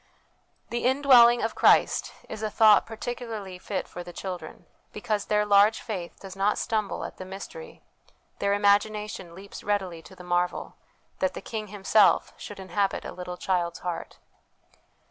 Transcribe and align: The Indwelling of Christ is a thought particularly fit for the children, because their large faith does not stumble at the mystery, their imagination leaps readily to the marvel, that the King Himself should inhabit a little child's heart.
The 0.71 0.83
Indwelling 0.85 1.43
of 1.43 1.53
Christ 1.53 2.11
is 2.27 2.41
a 2.41 2.49
thought 2.49 2.87
particularly 2.87 3.59
fit 3.59 3.87
for 3.87 4.03
the 4.03 4.11
children, 4.11 4.65
because 4.91 5.25
their 5.25 5.45
large 5.45 5.79
faith 5.79 6.19
does 6.19 6.35
not 6.35 6.57
stumble 6.57 7.03
at 7.05 7.17
the 7.17 7.23
mystery, 7.23 7.83
their 8.39 8.53
imagination 8.55 9.35
leaps 9.35 9.63
readily 9.63 10.01
to 10.01 10.15
the 10.15 10.23
marvel, 10.23 10.75
that 11.19 11.35
the 11.35 11.39
King 11.39 11.67
Himself 11.67 12.33
should 12.35 12.59
inhabit 12.59 13.05
a 13.05 13.11
little 13.11 13.37
child's 13.37 13.81
heart. 13.85 14.17